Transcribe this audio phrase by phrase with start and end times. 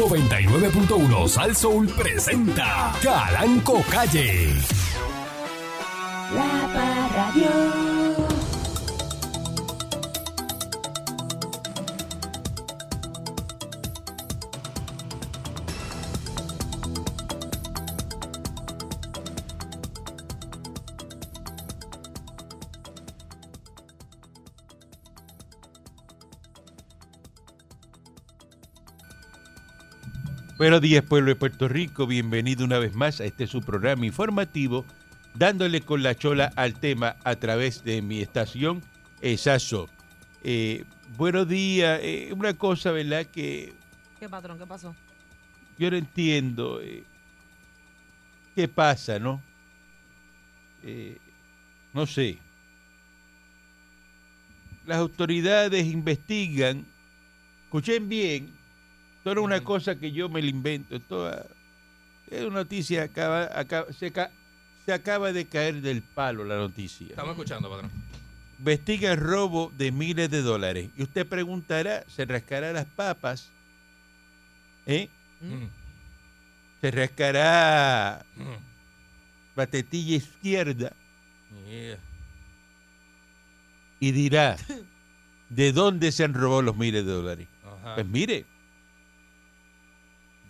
[0.00, 4.48] 99.1 Sal Soul presenta Calanco Calle.
[6.32, 7.89] La Parradio.
[30.60, 32.06] Buenos días, pueblo de Puerto Rico.
[32.06, 34.84] Bienvenido una vez más a este su programa informativo,
[35.32, 38.82] dándole con la chola al tema a través de mi estación
[39.22, 39.88] Esaso.
[40.44, 40.84] Eh,
[41.16, 41.98] buenos días.
[42.02, 43.24] Eh, una cosa, ¿verdad?
[43.24, 43.72] Que
[44.18, 44.58] ¿Qué patrón?
[44.58, 44.94] ¿Qué pasó?
[45.78, 46.82] yo no entiendo.
[46.82, 47.04] eh,
[48.54, 49.40] ¿Qué pasa, no?
[50.82, 51.16] Eh,
[51.94, 52.36] no sé.
[54.84, 56.84] Las autoridades investigan.
[57.64, 58.59] Escuchen bien.
[59.20, 60.96] Esto no es una cosa que yo me la invento.
[60.96, 61.30] Esto
[62.30, 63.02] es una noticia.
[63.04, 64.30] Acaba, acaba- se, ca-
[64.86, 67.08] se acaba de caer del palo la noticia.
[67.08, 67.90] Estamos escuchando, patrón.
[68.58, 70.90] Investiga el robo de miles de dólares.
[70.96, 73.50] Y usted preguntará, ¿se rascará las papas?
[74.86, 75.08] ¿Eh?
[75.40, 75.64] Mm.
[76.80, 78.56] Se rascará Mm.
[79.56, 80.92] la tetilla izquierda
[81.68, 81.98] Yeah.
[83.98, 84.56] y dirá,
[85.50, 87.48] ¿de dónde se han robado los miles de dólares?
[87.66, 87.94] Ajá.
[87.96, 88.44] Pues mire,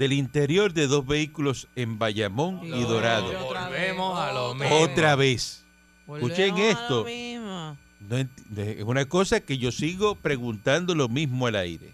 [0.01, 3.27] del interior de dos vehículos en Bayamón y Dorado.
[3.47, 4.77] otra Volvemos vez, a lo mismo.
[4.79, 5.67] Otra vez.
[6.07, 7.07] Volvemos Escuchen esto.
[8.09, 11.93] No Es una cosa que yo sigo preguntando lo mismo al aire.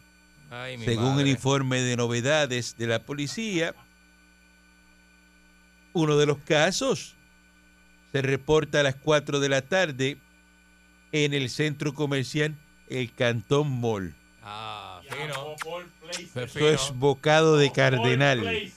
[0.50, 1.22] Ay, Según madre.
[1.24, 3.74] el informe de novedades de la policía,
[5.92, 7.16] uno de los casos
[8.12, 10.18] se reporta a las 4 de la tarde
[11.10, 12.54] en el centro comercial
[12.88, 14.14] El Cantón Mall.
[14.48, 15.56] Ah, fino.
[16.32, 16.94] Fue Esto es fino.
[17.00, 18.70] bocado de cardenal.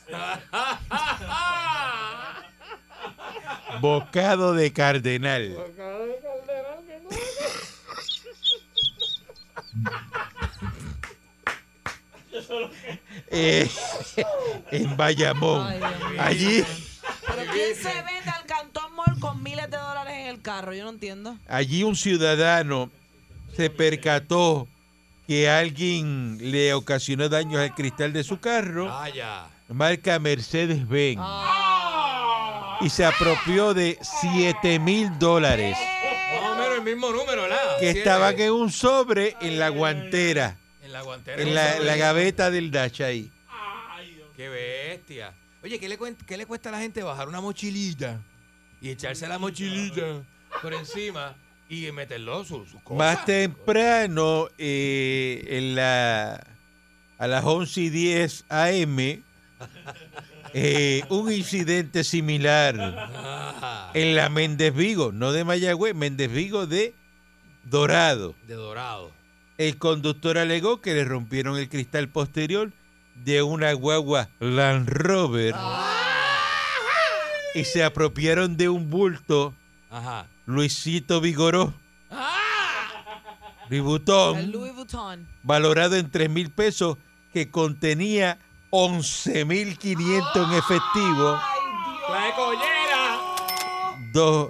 [3.80, 5.56] Bocado de cardenal.
[13.32, 13.70] Eh,
[14.72, 15.68] en Bayamón.
[15.68, 15.82] Ay.
[16.20, 16.64] Allí,
[17.28, 20.74] ¿Pero quién se vende al Cantón Mall con miles de dólares en el carro?
[20.74, 21.38] Yo no entiendo.
[21.48, 22.90] allí un ciudadano
[23.56, 24.68] se percató
[25.30, 29.46] que alguien le ocasionó daños al cristal de su carro, Vaya.
[29.68, 32.80] marca Mercedes-Benz, Ah.
[32.82, 35.78] y se apropió de 7 mil dólares
[36.34, 37.78] Más o menos el mismo número, ¿verdad?
[37.80, 41.40] que estaban en un sobre en la guantera, En la guantera.
[41.44, 43.32] en la, la gaveta del dash ahí.
[44.36, 45.32] Qué bestia.
[45.64, 48.20] Oye, ¿qué le, ¿qué le cuesta a la gente bajar una mochilita
[48.82, 50.24] y echarse la mochilita
[50.64, 51.36] por encima
[51.70, 52.98] y meterlo sus su cosas?
[52.98, 56.46] Más temprano, eh, en la,
[57.18, 59.24] a las 11 y 10 AM,
[60.54, 62.76] eh, un incidente similar
[63.62, 66.94] Ah, en la Méndez Vigo, no de Mayagüez, Méndez Vigo de
[67.66, 68.34] Dorado.
[68.48, 69.12] de dorado.
[69.58, 72.72] El conductor alegó que le rompieron el cristal posterior
[73.26, 75.54] de una guagua Land Rover
[77.54, 79.54] y se apropiaron de un bulto
[79.90, 80.28] Ajá.
[80.50, 81.74] Luisito Vigoró.
[83.70, 84.38] Louis Vuitton.
[84.40, 85.28] El Louis Vuitton.
[85.44, 86.98] valorado en 3 mil pesos
[87.32, 88.40] que contenía
[88.72, 91.40] 11 mil 500 en efectivo,
[92.10, 93.20] ¡La collera!
[94.12, 94.50] dos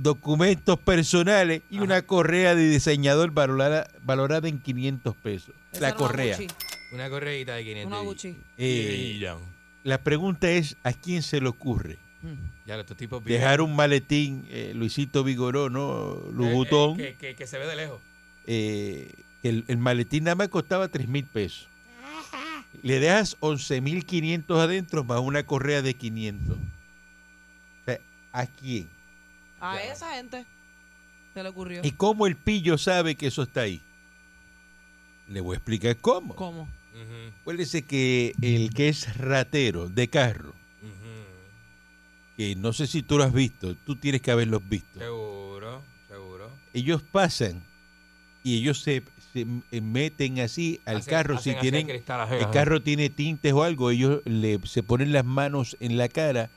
[0.00, 5.52] documentos personales y una correa de diseñador valorada, valorada en 500 pesos.
[5.72, 6.36] Esa La correa.
[6.36, 6.48] Gucci,
[6.92, 7.86] Una correita de 500.
[7.92, 8.36] Una y- Gucci.
[8.56, 9.34] Eh,
[9.82, 11.98] la pregunta es, ¿a quién se le ocurre.
[12.66, 16.14] Ya, estos tipos viven- dejar un maletín, eh, Luisito Vigoró, ¿no?
[16.14, 18.00] Eh, Louis eh, Vuitton, que, que- que se ve de lejos.
[18.46, 19.12] eh,
[19.42, 21.68] el, el maletín nada más costaba 3 mil pesos.
[22.82, 26.56] Le dejas 11 mil 500 adentro más una correa de 500.
[26.56, 26.60] O
[27.84, 28.00] sea,
[28.32, 28.88] ¿a quién?
[29.60, 29.92] A Ya.
[29.92, 30.44] esa gente
[31.34, 31.80] se le ocurrió.
[31.84, 33.80] ¿Y cómo el pillo sabe que eso está ahí?
[35.28, 36.34] Le voy a explicar cómo.
[36.34, 36.62] ¿Cómo?
[36.62, 40.52] Ujú, Acuérdese que el que es ratero de carro.
[42.36, 44.98] Que no sé si tú lo has visto, tú tienes que haberlos visto.
[44.98, 46.50] Seguro, seguro.
[46.72, 47.62] Ellos pasan
[48.42, 49.02] y ellos se,
[49.32, 51.36] se meten así al Hacen- carro.
[51.36, 52.50] hacen si tienen el cristal, ajá, el ajá.
[52.50, 56.50] carro tiene tintes o algo, ellos le, se ponen las manos en la cara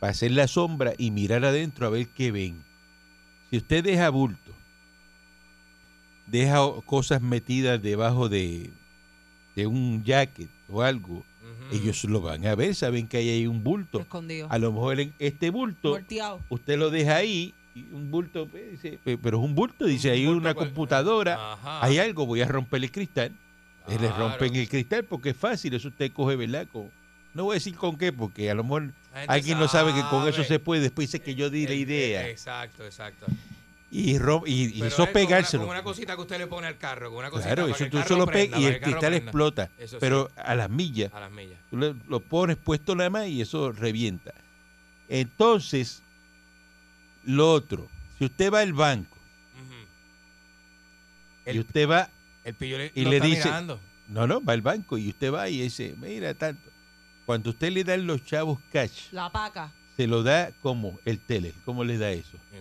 [0.00, 2.62] para hacer la sombra y mirar adentro a ver qué ven.
[3.50, 4.52] Si usted deja bulto,
[6.26, 8.70] deja cosas metidas debajo de,
[9.56, 11.24] de un jacket o algo,
[11.72, 14.00] Ellos lo van a ver, saben que ahí hay un bulto.
[14.00, 14.46] Escondido.
[14.50, 16.40] A lo mejor en este bulto, Volteado.
[16.48, 20.08] usted lo deja ahí, y un bulto, pues, dice, "Pe- pero es un bulto, dice,
[20.08, 21.84] Un hay bulto una computadora, Ajá.
[21.84, 23.32] hay algo, voy a romper el cristal.
[23.88, 24.28] Eh, Le Claro.
[24.30, 26.66] rompen el cristal porque es fácil, eso usted coge, ¿verdad?
[26.72, 26.90] Con-
[27.34, 28.92] no voy a decir con qué, porque a lo mejor
[29.26, 31.80] alguien no sabe que con eso se puede, después dice que yo di la El-
[31.80, 32.28] idea.
[32.28, 33.26] Exacto, exacto.
[33.96, 35.62] Y, rom- y, eso es con pegárselo.
[35.62, 37.86] Una, con una cosita que usted le pone al carro, con una cosita Claro, eso
[37.88, 39.16] tú solo pegas y el cristal prenda.
[39.18, 39.70] explota.
[39.78, 39.96] Eso sí.
[40.00, 41.14] pero a las millas.
[41.14, 41.58] A las millas.
[41.70, 44.34] Tú le- lo pones puesto nada más y eso revienta.
[45.08, 46.02] Entonces,
[47.24, 47.86] lo otro,
[48.18, 49.16] si usted va al banco
[51.46, 52.08] y usted va,
[52.42, 53.80] El pillo y lo le está dice- mirando.
[54.08, 56.68] no, no, va al banco y usted va y dice, mira tanto.
[57.26, 59.70] Cuando usted le da los chavos cash, La paca.
[59.96, 61.52] Se lo da como el teller.
[61.64, 62.36] ¿Cómo le da eso?
[62.52, 62.60] Eh,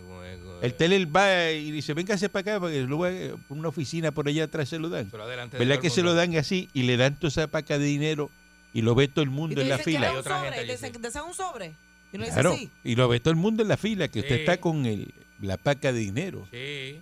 [0.62, 4.28] El teller va y dice, véngase para acá, porque lo a- por una oficina por
[4.28, 5.08] allá atrás se lo dan.
[5.12, 7.78] Pero adelante de ¿Verdad que se lo dan así y le dan toda esa paca
[7.78, 8.30] de dinero
[8.74, 10.00] y lo ve todo el mundo en la fila?
[10.00, 10.50] ¿quieres Hay un otra sobre?
[10.52, 10.80] gente Y te sí.
[12.34, 12.70] Claro, sí.
[12.84, 14.40] y lo ve todo el mundo en la fila, que usted Sí.
[14.42, 16.48] está con el, la paca de dinero.
[16.52, 17.00] Sí.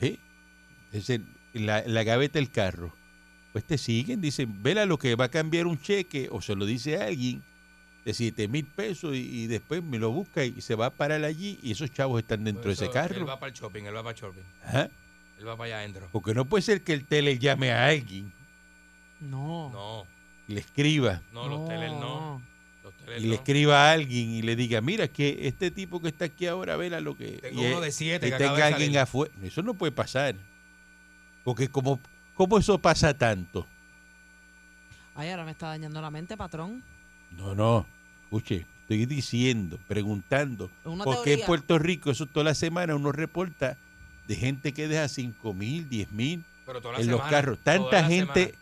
[0.00, 0.18] ¿eh?
[0.92, 1.24] Es el-
[1.54, 2.92] la, la gaveta del carro.
[3.52, 6.66] Pues te siguen, dicen, vela lo que va a cambiar un cheque, o se lo
[6.66, 7.42] dice a alguien,
[8.06, 11.24] de 7 mil pesos, y, y después me lo busca y se va a parar
[11.24, 13.16] allí, y esos chavos están dentro de ese carro.
[13.16, 14.42] Él va para el shopping, él va para el shopping.
[14.64, 14.88] Ajá.
[15.38, 16.08] Él va para allá adentro.
[16.12, 18.32] Porque no puede ser que el tele llame a alguien
[19.20, 19.70] No.
[19.70, 20.06] No,
[20.48, 22.40] y le escriba, no, los teles no.
[22.84, 23.34] Los teles y le no.
[23.34, 27.00] escriba a alguien y le diga, mira, que este tipo que está aquí ahora, vela
[27.00, 27.32] lo que...
[27.38, 29.34] Tengo y uno es- de siete y que acaba tenga alguien afuera.
[29.42, 30.36] Eso no puede pasar.
[31.42, 31.98] Porque como,
[32.34, 33.66] como eso pasa tanto.
[35.16, 36.84] Ay, ahora me está dañando la mente, patrón.
[37.36, 37.84] No, no.
[38.26, 40.70] Escuche, estoy diciendo, preguntando.
[40.84, 41.46] Una ¿Por qué en teoría.
[41.46, 43.78] Puerto Rico eso toda la semana uno reporta
[44.26, 46.44] de gente que deja 5 mil, 10 mil
[46.98, 47.58] en los carros?
[47.62, 48.58] Tanta gente semana.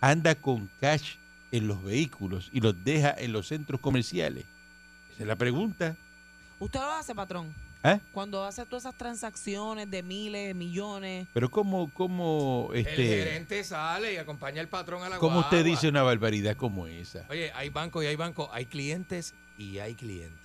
[0.00, 1.16] anda con cash
[1.50, 4.44] en los vehículos y los deja en los centros comerciales.
[5.12, 5.96] Esa es la pregunta.
[6.58, 7.52] ¿Usted lo hace, patrón?
[7.84, 7.98] ¿Ah?
[8.12, 11.26] Cuando hace todas esas transacciones de miles, millones.
[11.32, 15.64] Pero ¿cómo, cómo, El este, gerente sale y acompaña al patrón a la cómo usted
[15.64, 17.26] dice una barbaridad como esa?
[17.28, 20.38] Oye, hay banco y hay banco, hay clientes y hay clientes.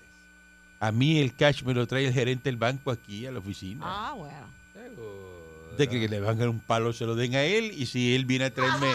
[0.79, 3.83] A mí el cash me lo trae el gerente del banco aquí a la oficina.
[3.85, 4.47] Ah, bueno.
[4.73, 5.75] Seguro.
[5.77, 7.71] De que le van a dar un palo, se lo den a él.
[7.71, 8.87] Y si él viene a traerme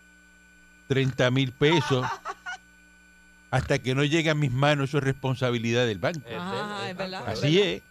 [0.88, 2.04] 30 mil pesos,
[3.50, 6.20] hasta que no llegue a mis manos, eso es responsabilidad del banco.
[6.28, 7.24] Del- es verdad.
[7.26, 7.82] Así es.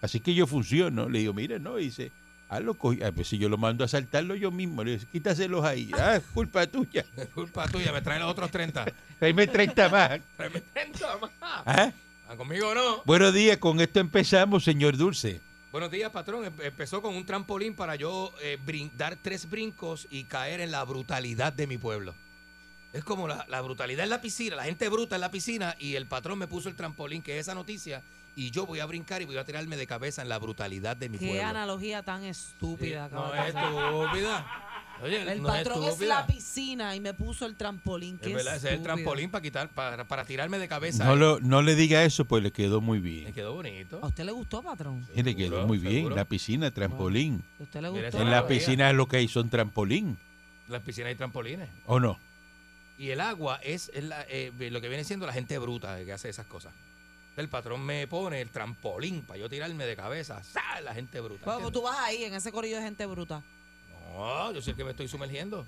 [0.00, 1.08] Así que yo funciono.
[1.08, 2.12] Le digo, mira, no, y dice,
[2.48, 5.90] hazlo, ah, pues si yo lo mando a saltarlo yo mismo, le digo, quítaselos ahí.
[5.98, 7.04] Ah, es culpa tuya.
[7.16, 8.84] Es culpa tuya, me trae los otros 30.
[9.18, 10.20] Tráeme 30 más.
[10.36, 11.30] Tráeme 30 más.
[11.40, 11.92] ¿Ah?
[12.28, 13.02] Ah, Conmigo no.
[13.04, 15.40] Buenos días, con esto empezamos, señor Dulce.
[15.72, 16.44] Buenos días, patrón.
[16.44, 20.70] Em- Empezó con un trampolín para yo eh, brin- dar tres brincos y caer en
[20.70, 22.14] la brutalidad de mi pueblo.
[22.94, 25.96] Es como la, la brutalidad en la piscina, la gente bruta en la piscina y
[25.96, 28.02] el patrón me puso el trampolín, que es esa noticia,
[28.36, 31.08] y yo voy a brincar y voy a tirarme de cabeza en la brutalidad de
[31.08, 31.44] mi Qué pueblo.
[31.46, 33.08] analogía tan Sí, estúpida.
[33.12, 34.46] no acabas de es estúpida.
[35.02, 38.14] Oye, El no es patrón es, la piscina y me puso el trampolín.
[38.14, 41.04] Es Qué verdad, ese es el trampolín para quitar, para, para tirarme de cabeza.
[41.04, 43.32] No, lo, no le diga eso, pues le quedó muy bien.
[43.32, 43.98] quedó bonito.
[44.02, 45.04] ¿A usted le gustó, patrón?
[45.12, 45.94] Sí, Le quedó muy bien.
[45.96, 46.14] seguro.
[46.14, 47.42] La piscina, trampolín.
[47.58, 48.18] ¿A usted le gustó?
[48.18, 50.16] En no la piscina lo que hay son trampolín,
[50.68, 51.68] En las piscinas hay trampolines.
[51.86, 52.16] ¿o no?
[52.98, 56.12] Y el agua es, es la- eh, lo que viene siendo la gente bruta que
[56.12, 56.72] hace esas cosas.
[57.36, 60.42] El patrón me pone el trampolín para yo tirarme de cabeza.
[60.44, 60.80] ¡Sa!
[60.82, 61.44] La gente bruta.
[61.44, 63.42] Bueno, pues tú vas ahí en ese corillo de gente bruta.
[64.14, 65.66] No, yo sé que me estoy sumergiendo.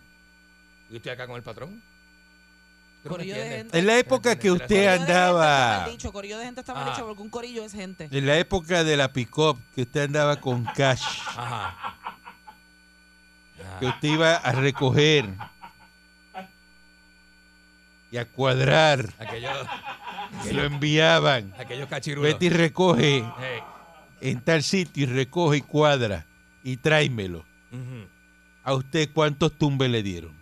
[0.89, 1.83] Y estoy acá con el patrón.
[3.09, 6.91] En la época que usted está andaba, dicho, corillo de gente está mal Ah.
[6.91, 8.09] dicho porque un corillo es gente.
[8.11, 11.05] en la época de la pick-up, que usted andaba con cash,
[11.37, 11.97] Ajá.
[13.79, 15.29] que Ah, usted iba a recoger
[18.11, 19.53] y a cuadrar, aquellos,
[20.43, 21.53] que lo enviaban.
[21.59, 22.33] aquellos cachirulos.
[22.33, 23.25] Vete y recoge
[24.21, 26.27] en tal sitio y recoge y cuadra
[26.63, 27.45] y tráemelo.
[28.65, 30.33] ¿A usted cuántos tumbes le dieron?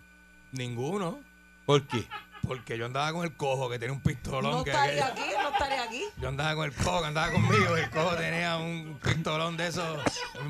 [0.51, 1.19] Ninguno.
[1.65, 2.05] ¿Por qué?
[2.47, 4.51] Porque yo andaba con el cojo que tenía un pistolón.
[4.51, 6.03] No que- estaría aquí, no estaría aquí.
[6.17, 7.77] Yo andaba con el cojo, que andaba conmigo.
[7.77, 9.99] y El cojo tenía un pistolón de esos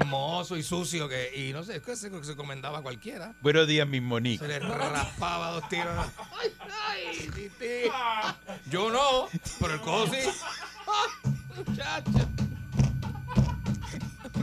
[0.05, 3.33] mozo y sucio que, y no sé, es que se, se comendaba a cualquiera.
[3.41, 4.47] Buenos días, mi Se Monique.
[4.47, 5.87] le raspaba dos tiros.
[6.41, 6.53] ¡Ay,
[6.87, 7.91] ay, titi!
[8.69, 9.27] Yo no,
[9.59, 10.29] pero el cojo sí.
[11.55, 12.11] Muchacho.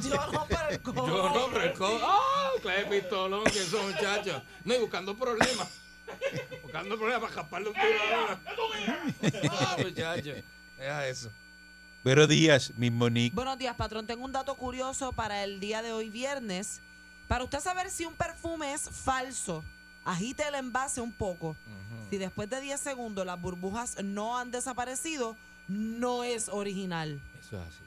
[0.02, 1.06] Yo no, pero el cojo.
[1.06, 2.00] Yo no, pero el cojo.
[2.02, 2.18] ¡Ah!
[2.62, 4.42] clase de pistolón que esos muchachos.
[4.64, 5.68] No, y buscando problemas.
[6.62, 9.50] Buscando problemas para escaparle un tiro a uno.
[9.50, 10.34] ¡Ah, muchacho!
[10.78, 11.30] Deja eso.
[12.04, 13.34] Buenos días, mi Monique.
[13.34, 14.06] Buenos días, patrón.
[14.06, 16.80] Tengo un dato curioso para el día de hoy, viernes.
[17.28, 19.64] Para usted saber si un perfume es falso,
[20.04, 21.56] agite el envase un poco.
[22.10, 25.36] Si después de 10 segundos las burbujas no han desaparecido,
[25.68, 27.20] no es original.
[27.40, 27.82] Eso es así.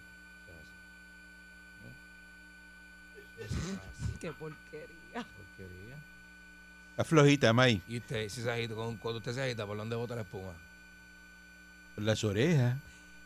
[4.20, 5.26] Qué porquería.
[6.96, 7.82] Está flojita, May.
[7.90, 10.54] Y usted, si se agita, cuando usted se agita, ¿por dónde bota la espuma?
[11.94, 12.78] Por las orejas.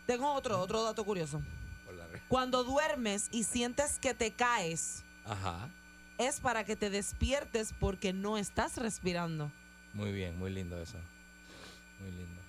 [0.07, 1.39] Tengo otro, otro dato curioso.
[1.85, 2.19] Por la red.
[2.27, 5.69] Cuando duermes y sientes que te caes, Ajá.
[6.17, 9.51] es para que te despiertes porque no estás respirando.
[9.93, 10.97] Muy bien, muy lindo eso.
[11.99, 12.41] Muy lindo.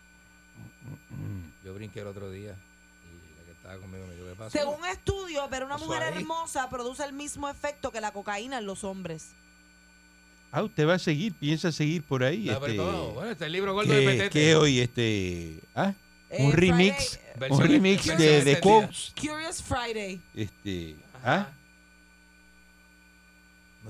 [1.63, 4.51] Yo brinqué el otro día y la que estaba conmigo me dijo, ¿qué pasó?
[4.51, 6.15] Según estudio, ver una mujer ahí.
[6.23, 9.35] hermosa produce el mismo efecto que la cocaína en los hombres.
[10.53, 12.49] Ah, usted va a seguir, piensa seguir por ahí.
[12.49, 13.11] Está este, apretado.
[13.13, 14.31] Bueno, este libro gordo de ¿qué, Petete.
[14.31, 14.81] qué hoy?
[14.81, 15.93] Este, ¿ah?
[16.29, 19.13] Eh, un remix, un remix de, de quotes.
[19.21, 20.21] Curious Friday.
[20.35, 20.97] Este.
[21.25, 21.49] ¿ah?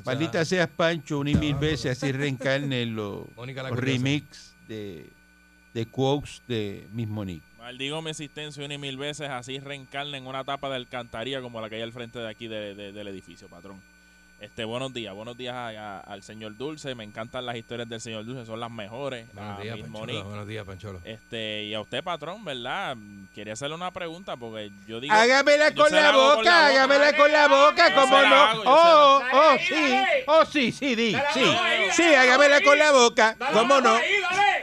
[0.05, 5.07] Maldita seas Pancho, una y mil No, veces así reencarne los, los remix de,
[5.75, 7.45] de quotes de Miss Monique.
[7.59, 11.61] Maldigo mi existencia una y mil veces, así reencarna en una tapa de alcantarilla como
[11.61, 13.81] la que hay al frente de aquí de- de- del edificio, patrón.
[14.40, 18.00] Este, buenos días, buenos días a- a- al señor Dulce, me encantan las historias del
[18.00, 19.26] señor Dulce, son las mejores.
[19.35, 20.25] Buenos a días, Pancholo.
[20.25, 21.00] Buenos días, Pancholo.
[21.04, 22.97] Este, y a usted, patrón, ¿verdad?
[23.35, 25.12] Quería hacerle una pregunta porque yo digo...
[25.12, 26.66] Hágamela yo con la, con boca, la boca.
[26.68, 28.35] hágamela con la boca, Yo ¿cómo se la no?
[28.37, 31.44] hago, Oh, oh, sí, oh, sí, sí, di, sí,
[31.92, 33.99] sí, hágamela con la boca, ¿cómo no?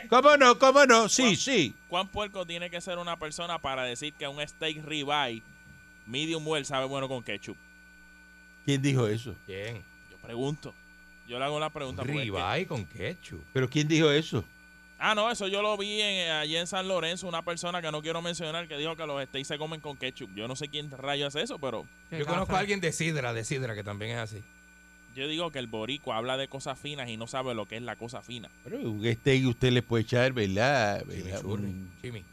[0.10, 1.08] ¿Cómo no, cómo no?
[1.08, 1.76] Sí, sí.
[1.88, 5.44] ¿Cuán puerco tiene que ser una persona para decir que un steak ribeye
[6.08, 7.58] medium well sabe bueno con ketchup?
[8.68, 9.34] ¿Quién dijo eso?
[9.48, 9.82] Bien.
[10.12, 10.74] Yo pregunto.
[11.26, 12.04] Yo le hago la pregunta.
[12.04, 13.42] Ribeye con ketchup.
[13.54, 14.44] ¿Pero quién dijo eso?
[15.00, 18.02] Ah, no, eso yo lo vi en, allí en San Lorenzo, una persona que no
[18.02, 20.30] quiero mencionar que dijo que los steaks se comen con ketchup.
[20.36, 23.46] Yo no sé quién rayos hace eso, pero Yo conozco a alguien de Sidra, de
[23.46, 24.44] Sidra, que también es así.
[25.16, 27.84] yo digo que el boricua habla de cosas finas y no sabe lo que es
[27.84, 28.50] la cosa fina.
[28.66, 31.06] Pero un steak usted le puede echar, ¿verdad?
[31.06, 31.38] ¿verdad?
[31.38, 31.64] Chimichurri.
[31.64, 32.24] Un Chimi,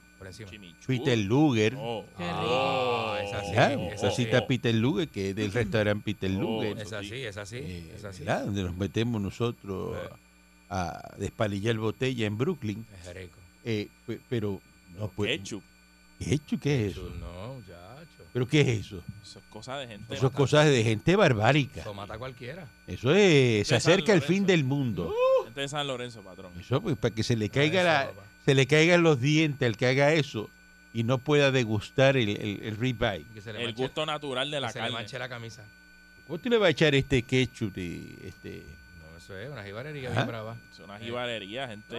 [0.86, 1.74] Peter Luger.
[1.78, 2.04] Oh.
[2.16, 2.40] Qué rico.
[2.46, 3.50] Oh, es así.
[3.50, 3.72] ¿verdad?
[3.72, 4.24] es Esa así.
[4.24, 6.78] cita Peter Luger, que es del restaurante Peter Oh, Luger.
[6.78, 7.56] Es así, es así.
[7.58, 8.24] eh, Es así.
[8.24, 8.44] ¿verdad?
[8.44, 10.08] Donde nos metemos nosotros Eh.
[10.70, 12.86] a, a despalillar botella en Brooklyn.
[13.04, 13.38] Es rico.
[13.64, 14.60] Eh, pe- pero
[14.98, 15.38] no puede.
[15.38, 15.62] Ketchup.
[16.18, 16.60] ¿Ketchup?
[16.60, 17.10] ¿Qué es eso?
[17.20, 17.74] No, muchacho.
[18.32, 19.00] ¿Pero qué es eso?
[19.22, 20.12] Eso es cosa de gente.
[20.14, 21.80] Eso es cosa de gente barbárica.
[21.82, 22.68] Eso mata a cualquiera.
[22.86, 25.14] Eso es, se acerca el fin del mundo.
[25.44, 26.52] Gente de San Lorenzo, patrón.
[26.58, 28.28] Eso pues para que se le caiga eso, la, papá.
[28.44, 30.50] Se le caigan los dientes al que haga eso
[30.92, 33.24] y no pueda degustar el, el, el ribeye.
[33.34, 34.94] Que se le El manche- gusto natural de que la se le carne.
[34.96, 35.64] manche la camisa.
[36.26, 38.62] ¿Cómo tú le vas a echar este ketchup de este?
[39.10, 40.56] No, eso es una jibarería bien brava.
[40.72, 41.96] Es una jibarería, gente.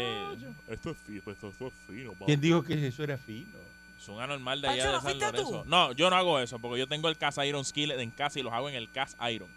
[0.69, 2.25] Esto es fino, esto, esto es fino, papá.
[2.25, 3.57] ¿Quién dijo que eso era fino?
[3.99, 5.63] Es un anormal de allá ¿no de San Lorenzo.
[5.67, 8.43] No, yo no hago eso porque yo tengo el cast iron skillet en casa y
[8.43, 9.47] los hago en el cast iron.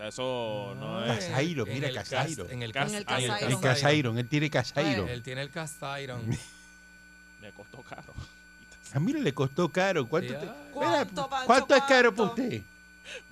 [0.00, 1.26] O sea, eso no es.
[1.26, 2.48] Casairo, mira, el Casairo.
[2.48, 5.08] En el Casairon, él tiene Casairon.
[5.10, 6.26] Él tiene el cast iron.
[7.42, 8.14] Me costó caro.
[8.94, 10.08] Ah, mira, le costó caro.
[10.08, 12.62] ¿Cuánto, Sí, te- ¿Cuánto, Pancho, ¿cuánto es caro para usted?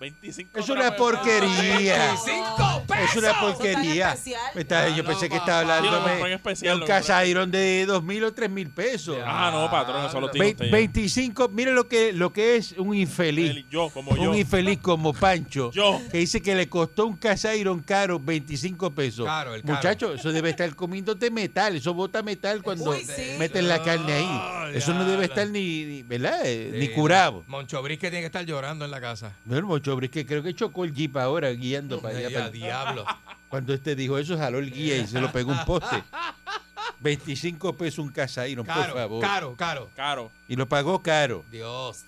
[0.00, 2.16] 25 Es una porquería.
[2.16, 4.16] ¡Cinco Es una porquería.
[4.54, 5.76] Me está- yo Ah, pensé que estaba papá.
[5.78, 7.00] Sí, lo hablándome compré en de especial, un lo compré.
[7.00, 9.18] Casairon de dos mil o tres mil pesos.
[9.24, 10.70] Ah, no, patrón, eso lo tiene Ve- usted ya.
[10.72, 13.64] 25, mire lo que, lo que es un infeliz.
[13.70, 14.30] Yo, como yo.
[14.30, 15.70] Un infeliz como Pancho.
[15.72, 16.00] Yo.
[16.10, 19.24] Que dice que le costó un Casairon caro 25 pesos.
[19.26, 19.74] Caro, el caro.
[19.74, 21.76] Muchacho, eso debe estar comiéndote metal.
[21.76, 23.36] Eso bota metal cuando Uy, sí.
[23.38, 24.26] meten la carne ahí.
[24.28, 26.40] Ah, Eso no debe estar ni, ni- ¿verdad?
[26.44, 27.44] Eh, Sí, ni curado.
[27.46, 29.32] Moncho Brisque tiene que estar llorando en la casa.
[29.44, 32.30] Bueno, Mocho que creo que chocó el jeep ahora guiando para allá.
[32.30, 33.04] Para- diablo.
[33.48, 36.02] Cuando este dijo eso, jaló el guía y se lo pegó un poste.
[37.00, 39.20] 25 pesos un Casairon, por Caro, favor.
[39.22, 39.90] caro, caro.
[39.94, 40.32] Caro.
[40.48, 41.44] Y lo pagó caro.
[41.50, 42.04] Dios.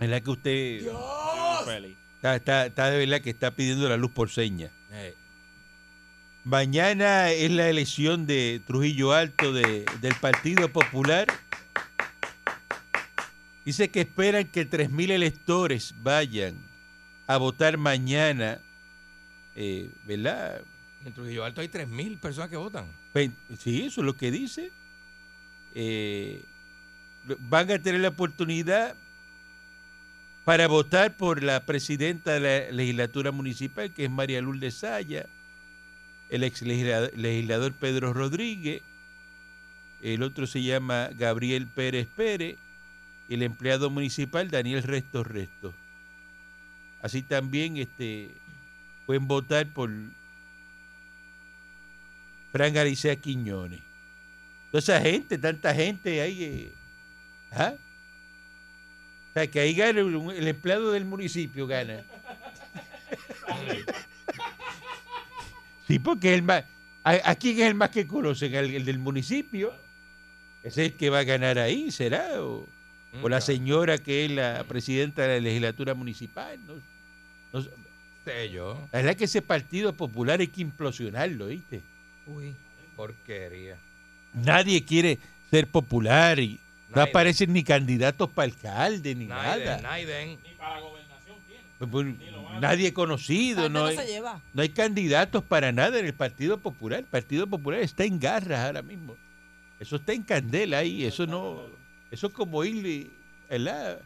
[0.00, 0.80] ¿Verdad que usted
[1.64, 1.96] feliz.
[2.16, 4.70] está, está- está de verdad que está pidiendo la luz por seña?
[4.90, 5.14] Eh,
[6.42, 11.26] Mañana es la elección de Trujillo Alto de- del Partido Popular.
[13.64, 16.56] Dice que esperan que 3.000 electores vayan
[17.26, 18.60] a votar mañana,
[19.56, 20.62] eh, ¿verdad?
[21.04, 22.86] en Trujillo Alto hay 3.000 personas que votan.
[23.58, 24.72] Sí, eso es lo que dice.
[25.74, 26.42] Eh,
[27.40, 28.96] van a tener la oportunidad
[30.44, 35.26] para votar por la presidenta de la legislatura municipal, que es María Lourdes Saya,
[36.30, 38.82] el ex legislador, legislador Pedro Rodríguez,
[40.02, 42.56] el otro se llama Gabriel Pérez Pérez,
[43.28, 45.74] el empleado municipal Daniel Resto Resto.
[47.04, 48.30] Así también este,
[49.04, 49.90] pueden votar por
[52.50, 53.80] Fran García Quiñones.
[54.70, 56.42] Toda esa gente, tanta gente ahí.
[56.42, 56.72] eh,
[57.52, 57.74] ¿ah?
[59.28, 62.04] O sea, que ahí gana el, el empleado del municipio, gana.
[65.86, 66.64] sí, porque es el más.
[67.04, 68.54] ¿A, a quién es el más que conocen?
[68.54, 69.74] ¿El, el del municipio?
[70.62, 72.42] Ese es el que va a ganar ahí, ¿será?
[72.42, 72.66] O,
[73.20, 76.58] o la Mm, señora que es la presidenta de la legislatura municipal.
[76.66, 76.93] No,
[77.60, 77.84] no-
[78.24, 78.78] sé yo.
[78.92, 81.82] la verdad que ese Partido Popular hay que implosionarlo, ¿viste?
[82.26, 82.54] Uy,
[82.96, 83.76] porquería.
[84.32, 85.18] Nadie quiere
[85.50, 86.58] ser popular y
[86.88, 87.10] no Naiden.
[87.10, 89.80] aparecen ni candidatos para alcalde ni Naiden, nada.
[89.82, 90.38] Naiden.
[90.42, 91.62] Ni para la gobernación tiene.
[91.78, 92.06] Pues, pues,
[92.60, 94.40] nadie conocido, no hay, no se lleva.
[94.54, 97.00] no hay candidatos para nada en el Partido Popular.
[97.00, 99.16] El Partido Popular está en garras ahora mismo.
[99.78, 101.04] Eso está en candela ahí.
[101.04, 101.60] Eso no.
[102.10, 103.10] Eso es como ir
[103.50, 104.00] ¿verdad?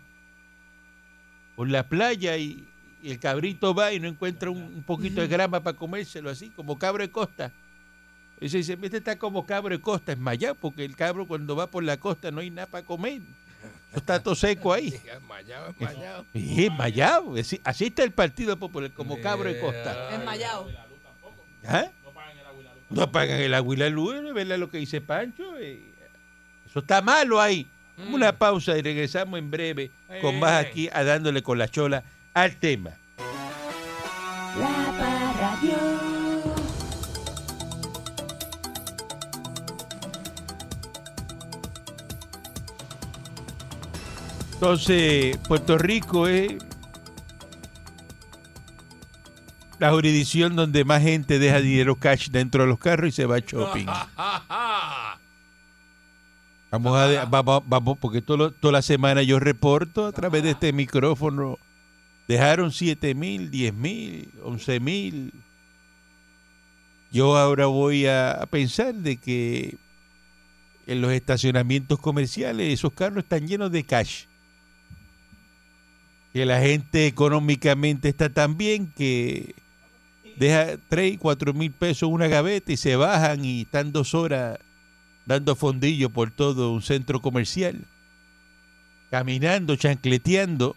[1.56, 2.64] por la playa y,
[3.02, 6.50] y el cabrito va y no encuentra un, un poquito de grama para comérselo así,
[6.50, 7.52] como cabro de costa.
[8.40, 11.66] Y se dice, este está como cabro de costa, esmayado, porque el cabro cuando va
[11.66, 13.20] por la costa no hay nada para comer.
[13.90, 14.88] Eso está todo seco ahí.
[15.16, 16.26] Esmayado, esmayado.
[16.34, 17.34] Y esmayado.
[17.36, 20.14] Así, así está el Partido Popular, como cabro de costa.
[20.14, 20.68] Enmayado.
[21.66, 21.88] ¿Ah?
[22.00, 22.82] No pagan el agua y la luz.
[22.90, 24.34] No pagan el agua y la luz, ¿no?
[24.34, 25.58] ¿verdad lo que dice Pancho?
[25.58, 25.80] Eh,
[26.68, 27.66] Eso está malo ahí.
[27.96, 28.14] Mm.
[28.14, 29.90] Una pausa y regresamos en breve
[30.20, 32.04] con más aquí a dándole con la chola
[32.42, 32.90] al tema.
[34.58, 35.76] La Parradio.
[44.54, 46.56] Entonces, Puerto Rico es
[49.78, 53.36] la jurisdicción donde más gente deja dinero cash dentro de los carros y se va
[53.36, 53.86] a shopping.
[56.70, 60.72] Vamos a, vamos, vamos, porque todo toda la semana yo reporto a través de este
[60.72, 61.58] micrófono.
[62.28, 65.32] Dejaron 7 mil, 10 mil, 11 mil.
[67.10, 69.76] Yo ahora voy a, pensar de que
[70.86, 74.24] en los estacionamientos comerciales esos carros están llenos de cash.
[76.34, 79.54] Que la gente económicamente está tan bien que
[80.36, 84.58] deja 3, 4 mil pesos una gaveta y se bajan y están dos horas
[85.24, 87.86] dando fondillo por todo un centro comercial,
[89.10, 90.76] caminando, chancleteando,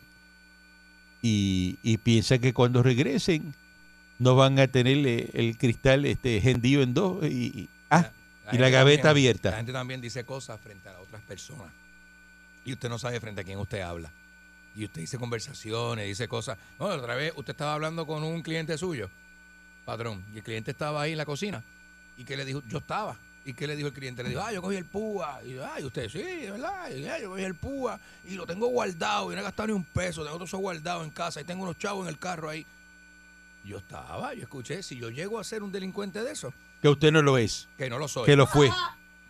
[1.22, 3.54] y, y piensan que cuando regresen
[4.20, 7.28] no van a tener eh, el cristal este hendido en dos y,
[7.62, 8.12] y- ah,
[8.52, 9.52] y la gaveta también- abierta.
[9.52, 11.72] La gente también dice cosas frente a otras personas.
[12.66, 14.12] Y usted no sabe frente a quién usted habla.
[14.76, 16.58] Y usted dice conversaciones, dice cosas.
[16.78, 19.10] Bueno, otra vez usted estaba hablando con un cliente suyo,
[19.86, 21.64] patrón, y el cliente estaba ahí en la cocina.
[22.18, 22.62] ¿Y qué le dijo?
[22.68, 23.18] Yo estaba.
[23.44, 24.22] ¿Y qué le dijo el cliente?
[24.22, 25.40] Le dijo, ah, yo cogí el púa.
[25.46, 26.90] Y yo, ay, usted, sí, verdad.
[26.96, 29.32] Y, "Ah, yo cogí el púa y lo tengo guardado.
[29.32, 30.22] Y no he gastado ni un peso.
[30.24, 31.42] Tengo todo eso guardado en casa.
[31.42, 32.66] Y tengo unos chavos en el carro ahí.
[33.66, 34.84] Yo estaba, yo escuché.
[34.84, 37.90] Si yo llego a ser un delincuente de eso, Que usted no lo es, que
[37.90, 38.26] no lo soy.
[38.26, 38.70] que lo fue,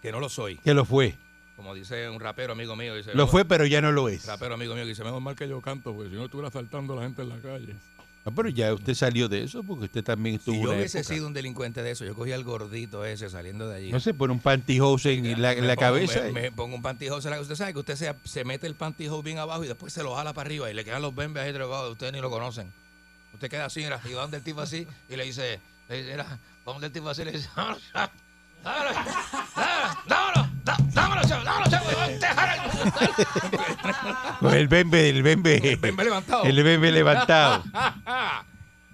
[0.02, 0.58] que no lo soy.
[0.58, 1.16] que lo fue.
[1.56, 2.96] Como dice un rapero amigo mío.
[2.96, 4.26] Dice, Lo "Mejor- fue, pero ya no lo es.
[4.26, 6.94] Rapero amigo mío que dice, menos mal que yo canto, porque si no estuviera saltando
[6.94, 7.76] a la gente en la calle.
[8.24, 11.00] Ah, pero ya usted salió de eso porque usted también estuvo Si yo una hubiese
[11.00, 11.14] época.
[11.16, 13.92] sido un delincuente de eso, yo cogía al gordito ese saliendo de allí.
[13.92, 16.22] No se pone un pantyhose en la, en Me la pongo- cabeza.
[16.26, 17.28] Me, me pongo un pantyhose.
[17.28, 19.92] en la- Usted sabe que usted se, se mete el pantyhose bien abajo y después
[19.92, 21.92] se lo jala para arriba y le quedan los bembes ahí drogados.
[21.94, 22.72] Ustedes ni lo conocen.
[23.34, 26.12] Usted queda así, mira, y va donde el tipo así y le dice, le dice,
[26.12, 27.80] mira, va donde el tipo así y le dice, dámelo,
[28.64, 29.00] dámelo, dámelo,
[30.06, 30.48] dámelo,
[30.94, 32.62] dámelo, chavo, dámelo, chavo, déjalo".
[34.40, 35.58] Con el bembe, el bembe.
[35.72, 36.44] El bembe levantado.
[36.44, 37.64] El bembe levantado.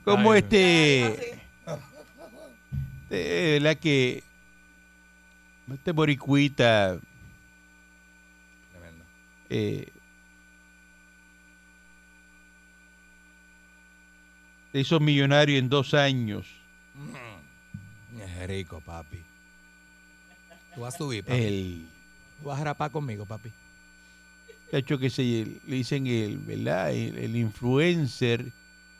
[0.07, 1.41] Como Ay, este.
[3.09, 4.23] De verdad que.
[5.73, 6.97] Este boricuita.
[8.71, 9.03] Tremendo.
[9.49, 9.89] eh,
[14.71, 16.47] se hizo millonario en dos años.
[16.95, 18.21] Mm.
[18.21, 19.17] Es rico, papi.
[20.73, 21.37] Tú vas a subir, papi.
[21.37, 21.85] El
[22.41, 23.51] Tú vas a rapar conmigo, papi.
[24.67, 25.23] muchacho que se
[25.67, 26.93] le dicen el, ¿verdad?
[26.93, 28.53] El, el influencer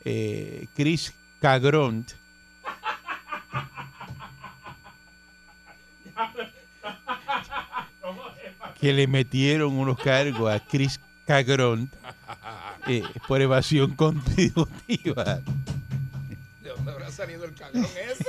[0.06, 2.12] eh, Chris Cagront.
[8.80, 11.92] que le metieron unos cargos a Chris Cagront
[12.88, 15.42] eh, por evasión contributiva.
[16.62, 18.26] ¿De dónde habrá salido el cabrón ese?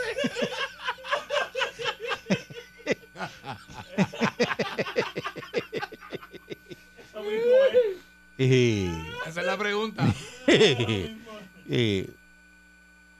[8.38, 8.90] Eh,
[9.26, 10.04] Esa es la pregunta.
[11.68, 12.10] eh,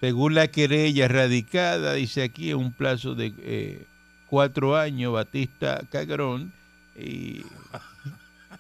[0.00, 3.87] según la querella radicada, dice aquí, en un plazo de eh,
[4.28, 6.52] cuatro años, Batista Cagrón
[6.96, 7.42] y,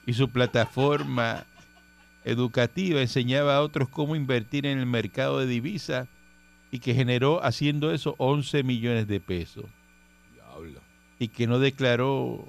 [0.06, 1.44] y su plataforma
[2.24, 6.08] educativa enseñaba a otros cómo invertir en el mercado de divisas
[6.70, 9.64] y que generó haciendo eso 11 millones de pesos
[10.34, 10.80] Diablo.
[11.18, 12.48] y que no declaró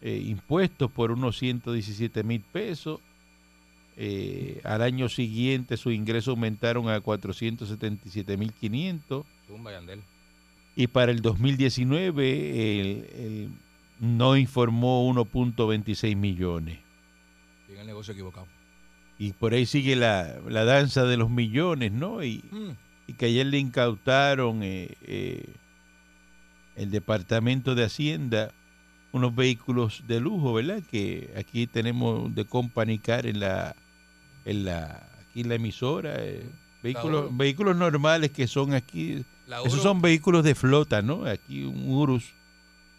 [0.00, 3.00] eh, impuestos por unos 117 mil pesos.
[4.00, 10.02] Eh, al año siguiente sus ingresos aumentaron a 477 mil 500 Zumba, Yandel.
[10.76, 13.48] y para el 2019 el- el
[13.98, 16.78] no informó 1.26 millones.
[17.66, 18.46] Tiene el negocio equivocado.
[19.18, 22.22] Y por ahí sigue la, la danza de los millones, ¿no?
[22.22, 22.70] Y, Mm.
[23.08, 25.44] y que ayer le incautaron eh, eh,
[26.76, 28.52] el Departamento de Hacienda
[29.10, 30.82] unos vehículos de lujo, ¿verdad?
[30.88, 33.74] Que aquí tenemos de Company Car en la,
[34.44, 36.14] en la, aquí en la emisora.
[36.18, 36.48] eh,
[36.82, 39.24] vehículos, vehículos normales que son aquí,
[39.64, 41.24] esos son vehículos de flota, ¿no?
[41.26, 42.24] Aquí un Urus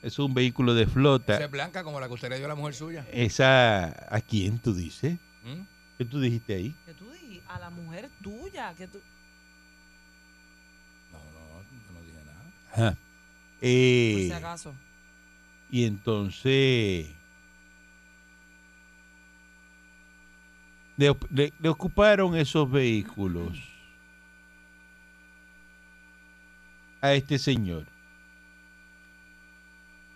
[0.01, 1.37] es un vehículo de esa flota.
[1.43, 3.05] es blanca como la que usted le dio a la mujer suya.
[3.11, 5.13] Esa, ¿a quién tú dices?
[5.43, 5.61] ¿Mm?
[5.97, 6.75] ¿Qué tú dijiste ahí?
[6.85, 8.99] Que tú di a la mujer tuya, que tú...
[11.11, 12.43] No, no, yo no dije nada.
[12.71, 12.91] Ajá.
[12.91, 12.99] Por
[13.61, 14.73] Eh, si acaso.
[15.71, 17.07] y entonces
[20.99, 23.57] le, le- le ocuparon esos vehículos
[27.01, 27.85] a este señor.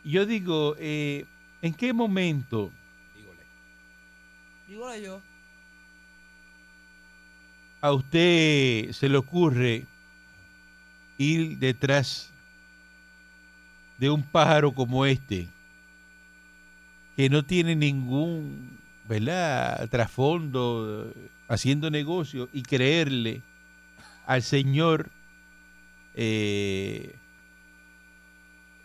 [0.04, 1.26] Yo digo, eh,
[1.62, 2.70] ¿en qué momento
[3.16, 3.40] Dígole.
[4.68, 5.22] Dígolo yo.
[7.82, 9.86] a usted se le ocurre
[11.18, 12.30] ir detrás
[13.98, 15.48] de un pájaro como este,
[17.16, 21.12] que no tiene ningún, ¿verdad?, trasfondo
[21.48, 23.42] haciendo negocio y creerle
[24.26, 25.10] al señor
[26.16, 27.16] eh,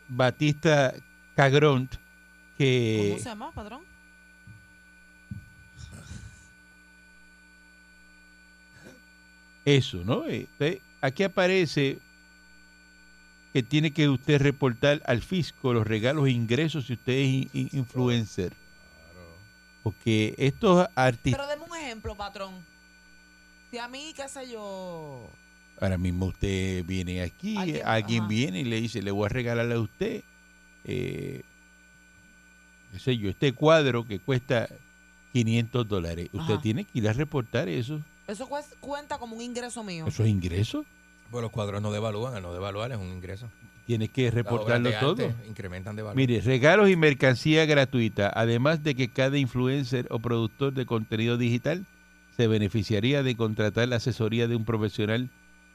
[0.09, 0.95] Batista
[1.37, 1.95] Cagront
[2.57, 3.07] que...
[3.11, 3.83] ¿Cómo se llama, patrón?
[9.65, 10.23] eso, ¿no?
[10.59, 11.99] Ve, Aquí aparece
[13.53, 17.51] que tiene que usted reportar al fisco los regalos e ingresos si usted es in-
[17.53, 18.53] in- influencer.
[19.93, 22.53] Porque estos artistas, Pero deme un ejemplo, patrón.
[23.71, 25.31] Si a mí, qué sé yo...
[25.81, 29.81] ahora mismo usted viene aquí, Alguien- viene y le dice, le voy a regalar a
[29.81, 30.23] usted,
[30.85, 31.43] eh,
[32.93, 34.69] qué sé yo, este cuadro que cuesta
[35.33, 36.29] 500 dólares.
[36.35, 36.63] Usted Ajá.
[36.63, 38.03] tiene que ir a reportar eso.
[38.27, 40.07] Eso cues- cuenta como un ingreso mío.
[40.07, 40.85] ¿Eso es ingreso?
[41.31, 43.49] Pues los cuadros no devalúan, el no devaluar es un ingreso.
[43.89, 45.29] Tiene que reportarlo todo.
[45.29, 46.15] arte Incrementan de valor.
[46.15, 51.87] Mire, regalos y mercancía gratuita, además de que cada influencer o productor de contenido digital
[52.37, 55.31] se beneficiaría de contratar la asesoría de un profesional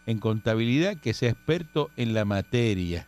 [0.05, 3.07] en contabilidad que sea experto en la materia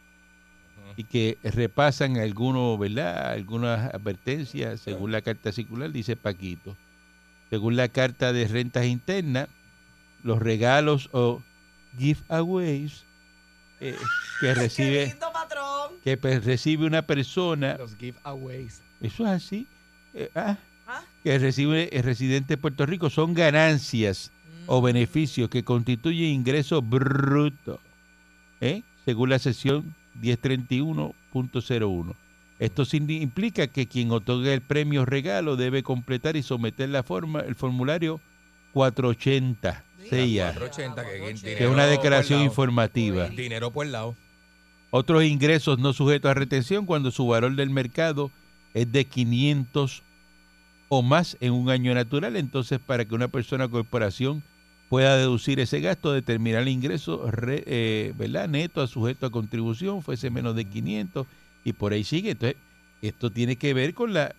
[0.97, 3.31] y que repasan algunos, ¿verdad?
[3.31, 6.75] Algunas advertencias según la carta circular, dice Paquito.
[7.51, 9.49] Según la carta de rentas internas,
[10.23, 11.43] los regalos o
[11.95, 13.05] giveaways
[13.79, 13.95] eh,
[14.39, 15.91] que ¡Qué recibe lindo, patrón!
[16.03, 18.81] que pues, recibe una persona, Los giveaways.
[19.01, 19.67] eso es así,
[20.13, 20.57] eh, ah,
[20.88, 21.01] ¿Ah?
[21.23, 24.31] que recibe el residente de Puerto Rico, son ganancias
[24.67, 24.85] o Mm.
[24.85, 27.79] beneficios que constituyen ingreso bruto,
[28.61, 28.81] ¿eh?
[29.05, 32.15] según la sección 1031.01.
[32.57, 37.41] Esto implica que quien otorga el premio o regalo debe completar y someter la forma,
[37.41, 38.21] el formulario
[38.73, 43.29] 480, Diga, sella, 480, que, Que es una declaración informativa.
[43.29, 44.15] Dinero por el lado.
[44.91, 48.31] Otros ingresos no sujetos a retención cuando su valor del mercado
[48.73, 50.03] es de 500
[50.87, 52.35] o más en un año natural.
[52.35, 54.43] Entonces, para que una persona o corporación
[54.89, 58.47] pueda deducir ese gasto, determinar el ingreso re- eh, ¿verdad?
[58.47, 61.25] neto a sujeto a contribución, fuese menos de 500
[61.65, 62.31] y por ahí sigue.
[62.31, 62.57] Entonces,
[63.01, 64.31] esto tiene que ver con las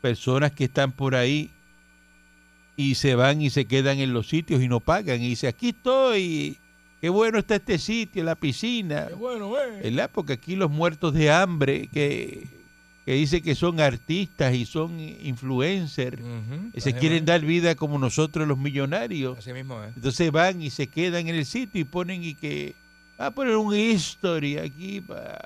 [0.00, 1.50] personas que están por ahí
[2.76, 5.22] y se van y se quedan en los sitios y no pagan.
[5.22, 6.58] Y dice, aquí estoy,
[7.00, 9.08] qué bueno está este sitio, la piscina.
[9.18, 10.10] bueno, ¿verdad?
[10.12, 12.46] Porque aquí los muertos de hambre que,
[13.06, 16.20] que dice que son artistas y son influencers,
[16.74, 19.38] y se quieren dar vida como nosotros los millonarios.
[19.38, 19.94] Así mismo es.
[19.96, 22.74] Entonces van y se quedan en el sitio y ponen y que
[23.18, 25.38] va a poner un history aquí para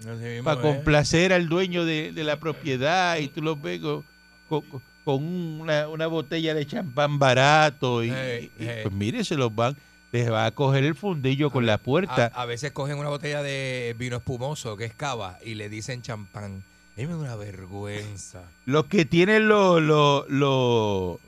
[0.00, 0.56] Así mismo es.
[0.58, 4.04] complacer al dueño de, de la propiedad y tú los ves con,
[4.48, 8.80] con- con una, una botella de champán barato y, Hey, y, hey.
[8.82, 9.76] pues mire, se los van,
[10.12, 12.30] les va a coger el fundillo con la puerta.
[12.34, 16.02] A, a veces cogen una botella de vino espumoso, que es cava, y le dicen
[16.02, 16.62] champán.
[16.96, 18.42] Da una vergüenza.
[18.66, 21.18] Los que tienen los los los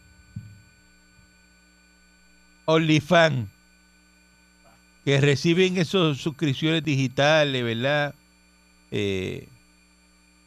[2.67, 3.49] OnlyFans
[5.05, 8.15] que reciben esas suscripciones digitales, ¿verdad?
[8.91, 9.49] Eh,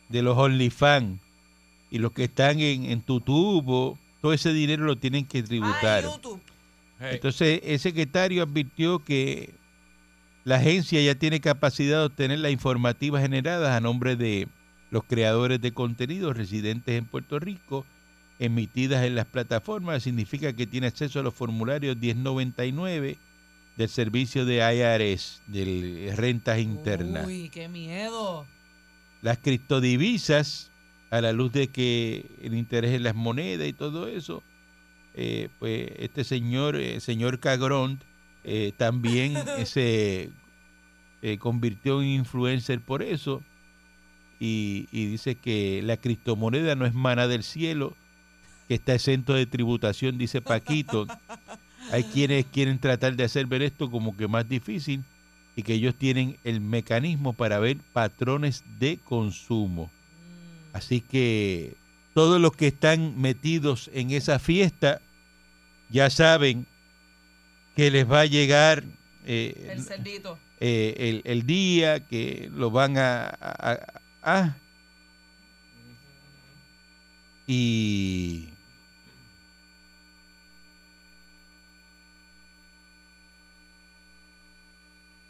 [0.10, 1.20] de los OnlyFans
[1.96, 6.04] y los que están en, en tu tubo, todo ese dinero lo tienen que tributar.
[6.04, 6.42] en YouTube.
[7.00, 9.54] Entonces, el secretario advirtió que
[10.44, 14.50] la agencia ya tiene capacidad de obtener las informativas generadas a nombre de
[14.92, 17.86] los creadores de contenido residentes en Puerto Rico,
[18.40, 20.04] emitidas en las plataformas.
[20.04, 23.18] Significa que tiene acceso a los formularios 1099
[23.78, 27.26] del servicio de IRS, de rentas internas.
[27.26, 28.46] Uy, qué miedo.
[29.22, 30.72] Las criptodivisas,
[31.12, 34.44] a la luz de que el interés en las monedas y todo eso,
[35.14, 38.00] eh, pues este señor, eh, señor Cagrón,
[38.44, 39.34] eh, también
[39.66, 40.30] se
[41.22, 43.42] eh, convirtió en influencer por eso.
[44.40, 47.96] Y, y dice que la criptomoneda no es mana del cielo,
[48.68, 51.08] que está exento de tributación, dice Paquito.
[51.92, 55.04] Hay quienes quieren tratar de hacer ver esto como que más difícil
[55.56, 59.90] y que ellos tienen el mecanismo para ver patrones de consumo.
[60.76, 61.78] Así que
[62.14, 65.00] todos los que están metidos en esa fiesta
[65.90, 66.68] ya saben
[67.78, 68.84] que les va a llegar
[69.26, 70.38] eh, El cerdito.
[70.60, 73.80] eh, el, el día que lo van a, a- a-
[74.24, 74.58] a-
[77.48, 78.50] y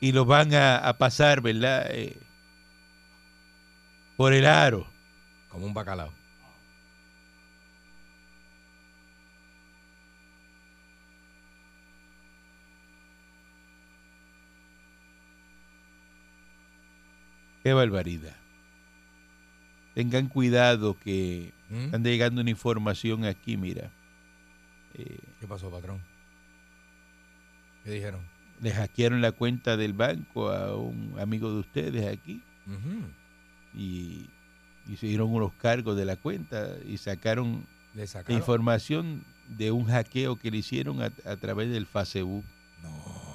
[0.02, 1.88] y lo van a, a pasar, ¿verdad?
[1.92, 2.18] Eh,
[4.18, 4.88] por el aro.
[5.56, 6.12] Como un bacalao.
[17.64, 18.36] Qué barbaridad.
[19.94, 21.86] Tengan cuidado que ¿Mm?
[21.86, 23.90] están llegando una información aquí, mira.
[24.96, 26.02] Eh, ¿Qué pasó, patrón?
[27.86, 28.22] ¿Qué dijeron?
[28.62, 32.42] le hackearon la cuenta del banco a un amigo de ustedes aquí
[33.74, 34.28] y
[34.88, 38.38] hicieron unos cargos de la cuenta y sacaron Le la sacaron.
[38.40, 42.44] información de un hackeo que le hicieron a, a través del Facebook.
[42.82, 43.26] No.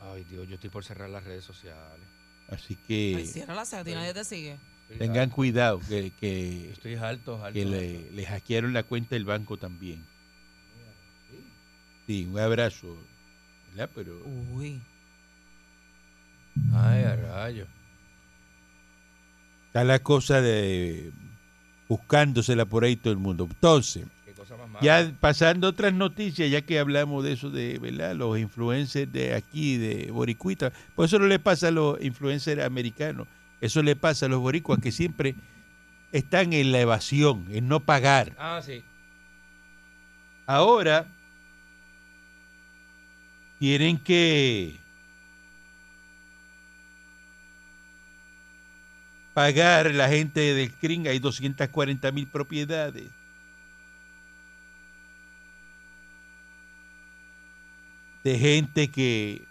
[0.00, 2.06] Ay, Dios, yo estoy por cerrar las redes sociales.
[2.50, 4.56] Así que ciérrala, si a ti nadie te sigue.
[4.98, 7.52] Tengan cuidado que, que, Estoy alto, alto.
[7.52, 10.02] que le, le hackearon la cuenta del banco también.
[12.06, 12.96] Sí, un abrazo.
[13.72, 13.90] ¿verdad?
[13.94, 14.18] Pero
[14.54, 14.80] Uy.
[16.72, 17.66] Ay, a rayo.
[19.68, 21.12] Está la cosa de
[21.88, 23.46] buscándosela por ahí todo el mundo.
[23.48, 24.04] Entonces.
[24.80, 28.14] Ya pasando otras noticias, ya que hablamos de eso de, ¿verdad?
[28.14, 30.72] Los influencers de aquí, de Boricuita.
[30.94, 33.26] Por eso no le pasa a los influencers americanos.
[33.60, 35.34] Eso le pasa a los boricuas que siempre
[36.12, 38.32] están en la evasión, en no pagar.
[38.38, 38.82] Ah, sí.
[40.46, 41.06] Ahora
[43.58, 44.76] tienen que
[49.38, 51.06] pagar la gente del CRIM.
[51.06, 53.04] Hay 240 mil propiedades.
[58.24, 59.42] de gente que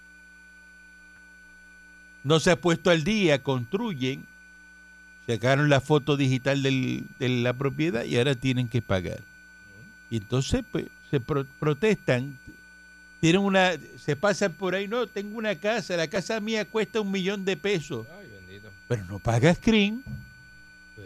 [2.23, 4.25] no se ha puesto al día, construyen,
[5.25, 9.21] sacaron la foto digital del- de la propiedad y ahora tienen que pagar.
[10.11, 12.37] Y entonces pues, se pro- protestan,
[13.21, 17.09] tienen una, se pasan por ahí, no, tengo una casa, la casa mía cuesta un
[17.09, 18.05] millón de pesos.
[18.87, 20.01] Pero no pagas CRIM.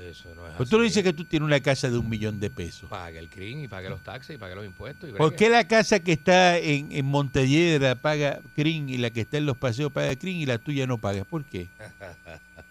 [0.10, 2.40] Eso no es Pues tú no dices que tú tienes una casa de un millón
[2.40, 2.90] de pesos.
[2.90, 5.10] Pague el CRIM y pague los taxes y pague los impuestos.
[5.10, 9.22] Y ¿Por qué la casa que está en, en Montelledra paga CRIM y la que
[9.22, 11.24] está en los paseos paga CRIM y la tuya no paga?
[11.26, 11.68] ¿Por qué?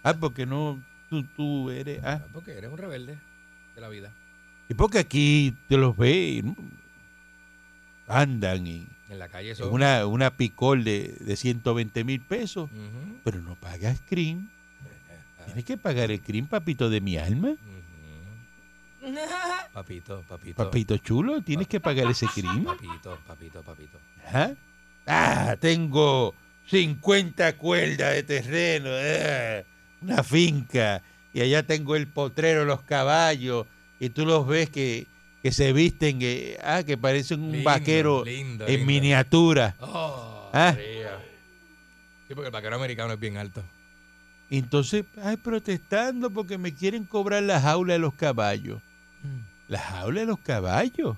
[0.02, 2.02] Ah, porque no, tú, tú eres...
[2.02, 3.18] Ah, Ah, Porque eres un rebelde
[3.74, 4.10] de la vida.
[4.66, 6.42] y porque aquí te los ve,
[8.08, 9.72] andan en, En la calle son.
[9.72, 12.70] una, una picol de, de 120 mil pesos,
[13.24, 14.48] pero no pagas CRIM.
[15.50, 17.54] Tienes que pagar el CRIM, papito de mi alma.
[19.72, 20.56] Papito, papito.
[20.56, 22.64] Papito chulo, tienes que pagar ese CRIM.
[22.64, 23.98] Papito, papito, papito.
[24.26, 24.52] Ajá.
[25.06, 26.34] Ah, tengo
[26.66, 29.64] 50 cuerdas de terreno, eh,
[30.02, 33.66] una finca, y allá tengo el potrero, los caballos,
[33.98, 35.06] y tú los ves que,
[35.42, 38.86] que se visten, eh, ah, que parecen un Lindo, vaquero lindo, en lindo.
[38.86, 39.76] miniatura.
[39.80, 40.74] Oh, Ah.
[42.28, 43.62] Sí, porque el vaquero americano es bien alto.
[44.50, 48.80] Entonces, ay, protestando porque me quieren cobrar la jaula de los caballos.
[49.68, 51.16] La jaula de los caballos.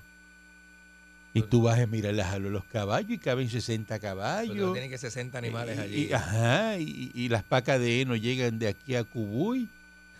[1.33, 4.73] Y tú vas a mirar la jaula de los caballos y caben 60 Pero caballos.
[4.73, 6.07] tienen que 60 animales Y- allí.
[6.09, 9.67] y- ajá, y, y las pacas de heno llegan de aquí a Cubuy.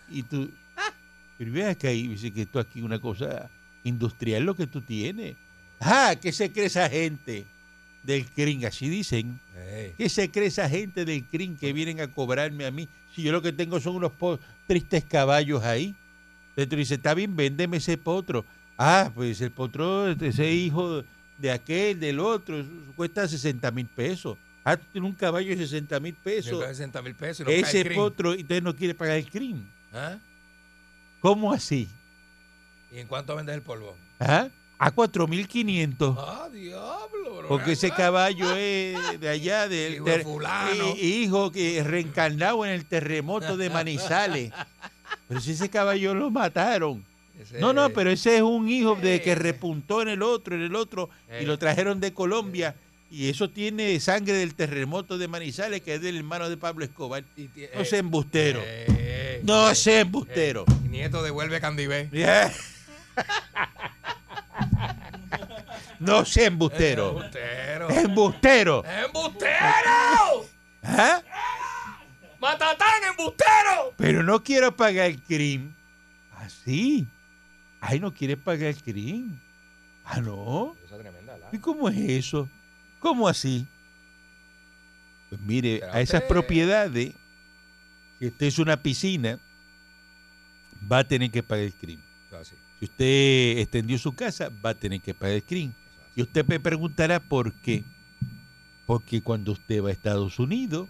[0.10, 0.50] Y tú,
[1.38, 3.48] pero veas que ahí dice que esto aquí es una cosa
[3.84, 5.36] industrial lo que tú tienes.
[5.80, 7.46] Ajá, ¿qué se cree esa gente
[8.04, 8.66] del CRIM?
[8.66, 9.40] Así dicen.
[9.98, 12.88] ¿Qué se cree esa gente del CRIM que vienen a cobrarme a mí?
[13.16, 14.12] Si yo lo que tengo son unos
[14.68, 15.96] tristes caballos ahí.
[16.50, 18.46] Entonces tú dices, está bien, véndeme ese potro.
[18.78, 21.04] Ah, pues el potro, ese hijo
[21.38, 22.64] de aquel, del otro,
[22.96, 24.38] cuesta 60 mil pesos.
[24.64, 26.60] Ah, tú tienes un caballo de 60 mil pesos.
[26.60, 29.64] paga 60 mil pesos y no Ese potro, y entonces no quiere pagar el CRIM.
[29.94, 30.18] ¿Ah?
[31.20, 31.88] ¿Cómo así?
[32.92, 33.96] ¿Y en cuánto vendes el polvo?
[34.20, 34.50] ¿Ah?
[34.86, 36.16] A 4.500.
[36.20, 37.38] ¡Ah, diablo!
[37.38, 37.48] bro!
[37.48, 40.96] Porque ese caballo es de allá, del Hijo de fulano.
[41.02, 44.52] hijo que reencarnado en el terremoto de Manizales.
[45.30, 47.06] Pero si ese caballo lo mataron.
[47.40, 49.36] Ese- No, no, pero ese es un hijo de que Eh.
[49.36, 51.48] repuntó en el otro, en el otro, y Eh.
[51.48, 52.76] lo trajeron de Colombia.
[53.10, 57.24] Y eso tiene sangre del terremoto de Manizales, que es del hermano de Pablo Escobar.
[57.36, 58.60] Ti- No eh, sea embustero.
[58.64, 60.66] eh, No eh, sea embustero.
[60.68, 62.10] eh, nieto devuelve Candibé.
[62.12, 62.52] Yeah.
[66.04, 67.10] No sea embustero.
[67.10, 67.90] Embustero.
[67.90, 68.84] Embustero.
[69.06, 70.46] ¡Embustero!
[70.84, 71.22] ¿Ah?
[72.40, 73.94] ¡Matatán, embustero!
[73.96, 75.74] Pero no quiero pagar el crimen.
[76.36, 77.08] Así.
[77.80, 79.42] Ay, no quiere pagar el crimen.
[80.04, 80.76] Ah, no.
[80.86, 81.50] Eso es tremenda, ¿la?
[81.52, 82.50] ¿Y cómo es eso?
[83.00, 83.66] ¿Cómo así?
[85.30, 87.14] Pues mire, a esas propiedades,
[88.20, 89.40] si usted es una piscina,
[90.92, 92.06] va a tener que pagar el crimen.
[92.40, 95.76] Así, Si usted extendió su casa, va a tener que pagar el crimen.
[96.16, 97.84] Y usted me preguntará por qué.
[98.86, 100.88] Porque cuando usted va a Estados Unidos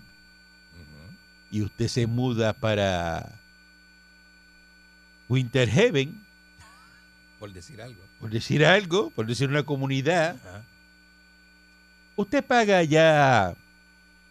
[1.51, 3.29] y usted se muda para
[5.29, 6.19] Winter Heaven,
[7.39, 8.01] Por decir algo.
[8.19, 10.35] por decir algo, por decir una comunidad,
[12.15, 13.53] usted paga ya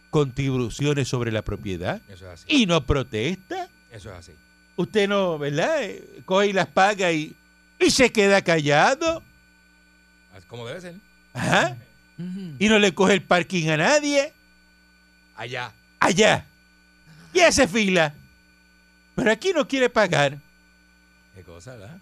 [0.09, 2.45] contribuciones sobre la propiedad Eso es así.
[2.47, 3.69] y no protesta.
[3.91, 4.31] Eso es así.
[4.75, 5.83] Usted no, ¿verdad?
[5.83, 7.35] Eh, Coge y las paga y,
[7.79, 9.23] y se queda callado.
[10.47, 10.95] Como debe ser.
[11.33, 11.77] Ajá.
[12.59, 14.33] Y no le coge el parking a nadie.
[15.35, 15.71] Allá.
[15.99, 16.45] Allá.
[17.33, 18.13] Y hace fila.
[19.15, 20.37] Pero aquí no quiere pagar.
[21.35, 21.97] Qué cosa, ¿verdad?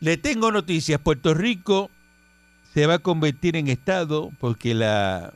[0.00, 1.00] Le tengo noticias.
[1.00, 1.90] Puerto Rico
[2.74, 5.32] se va a convertir en Estado porque la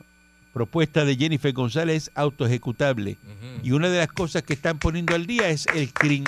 [0.53, 3.17] propuesta de Jennifer González es autoejecutable.
[3.23, 3.65] Ujú.
[3.65, 6.25] Y una de las cosas que están poniendo al día es el CRIM,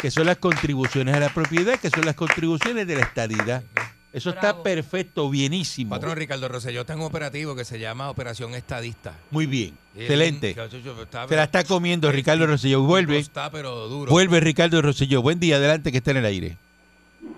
[0.00, 3.62] que son las contribuciones a la propiedad, que son las contribuciones de la estadidad.
[4.12, 4.62] Eso está Bravo.
[4.62, 5.90] perfecto, bienísimo.
[5.90, 9.12] Patrón Ricardo Rosselló está en un operativo que se llama Operación Estadista.
[9.30, 10.54] Muy bien, Y excelente.
[10.56, 12.80] un- está- Se la está comiendo Ricardo Rosselló.
[12.82, 14.10] Vuelve, Está pero duro.
[14.10, 15.20] vuelve Ricardo Rosselló.
[15.20, 16.56] Buen día, adelante que está en el aire.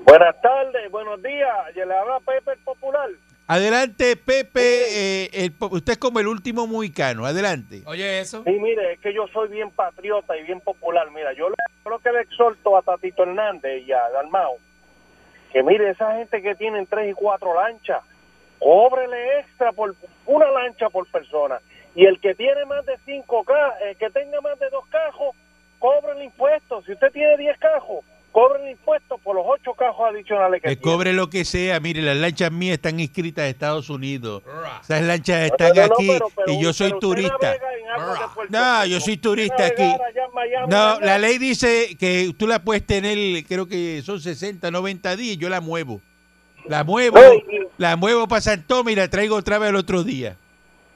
[0.05, 1.49] Buenas tardes, buenos días.
[1.75, 3.09] Ya le habla Pepe el Popular.
[3.49, 5.25] Adelante, Pepe.
[5.25, 7.27] eh, el usted es como el último muicano.
[7.27, 7.83] Adelante.
[7.87, 8.45] Oye, eso.
[8.47, 11.11] Sí, mire, es que yo soy bien patriota y bien popular.
[11.11, 11.49] Mira, yo,
[11.85, 14.59] yo lo que le exhorto a Tatito Hernández y a Dalmao,
[15.53, 18.03] que mire, esa gente que tienen tres y cuatro lanchas,
[18.59, 19.95] cóbrele extra por
[20.27, 21.59] una lancha por persona.
[21.95, 25.35] Y el que tiene más de cinco ca el que tenga más de dos cajos,
[25.79, 26.83] cobre el impuesto.
[26.83, 30.77] Si usted tiene diez cajos, cobre el impuesto por los ocho cajos adicionales que Que
[30.77, 30.93] tiene.
[30.97, 31.81] cobre lo que sea.
[31.81, 34.45] Mire, las lanchas mías están inscritas en Estados Unidos.
[34.85, 37.57] Esas lanchas están no, no, aquí pero- pero- y yo soy turista.
[38.51, 39.83] No, yo soy turista aquí.
[40.41, 41.01] Miami, No, ¿verdad?
[41.03, 45.39] la ley dice que tú la puedes tener, creo que son 60, 90 días, y
[45.39, 46.01] yo la muevo.
[46.67, 47.19] La muevo,
[47.79, 50.37] la muevo para San Tomás y la traigo otra vez el otro día.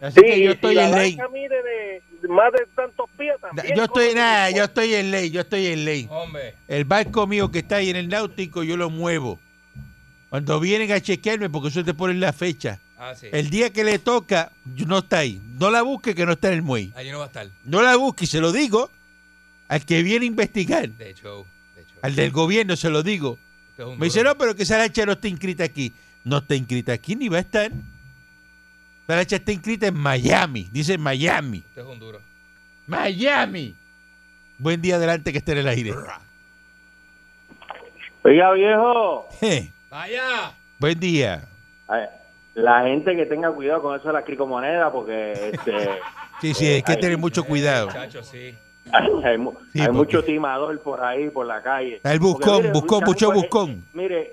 [0.01, 1.17] Así Sí, que yo estoy en ley.
[1.17, 3.77] lancha mide de de más de tantos pies también.
[3.77, 6.07] Yo estoy, nada, yo estoy en ley, yo estoy en ley.
[6.11, 6.55] Hombre.
[6.69, 9.39] El barco mío que está ahí en el náutico, yo lo muevo.
[10.31, 12.81] Cuando vienen a chequearme, porque eso te ponen la fecha.
[12.99, 13.27] Ah, sí.
[13.31, 15.41] El día que le toca, yo- no está ahí.
[15.59, 16.93] No la busque que no está en el muelle.
[16.97, 17.47] Allí no va a estar.
[17.65, 18.91] No la busque y se lo digo
[19.69, 20.89] al que viene a investigar.
[20.89, 21.95] De hecho, de hecho.
[22.03, 23.39] Al del gobierno se lo digo.
[23.71, 25.93] Usted es un Me dice, no, pero que esa lancha no está inscrita aquí.
[26.25, 27.71] No está inscrita aquí ni va a estar.
[29.07, 30.69] La lancha está inscrita en Miami.
[30.73, 31.59] Dice Miami.
[31.59, 32.21] Usted es un duro.
[32.87, 33.75] Miami.
[34.59, 35.93] Buen día adelante que esté en el aire.
[38.23, 39.29] Oiga, viejo,
[39.91, 40.53] Vaya.
[40.79, 41.47] Buen día.
[41.89, 42.05] ay,
[42.55, 45.73] la gente que tenga cuidado con eso de la cricomoneda, porque este,
[46.41, 47.87] Sí, sí, hay que Ay, tener mucho cuidado.
[47.89, 48.55] Muchacho, sí.
[48.93, 49.39] Hay, hay
[49.73, 52.01] Sí, mucho timador por ahí, por la calle.
[52.05, 53.85] El buscón, mire, buscón, mucho pues, buscón.
[53.93, 54.33] Mire,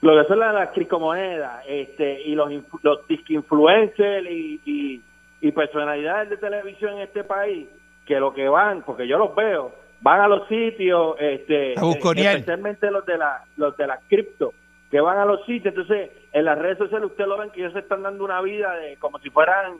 [0.00, 2.50] lo que son las, las cricomonedas este, y los,
[2.82, 5.02] los influencers y, y,
[5.40, 7.68] y personalidades de televisión en este país,
[8.06, 13.06] que lo que van, porque yo los veo, van a los sitios, este, especialmente los
[13.06, 14.52] de la, los de las cripto,
[14.90, 17.72] que van a los sitios, entonces en las redes sociales usted lo ven que ellos
[17.72, 19.78] se están dando una vida de como si fueran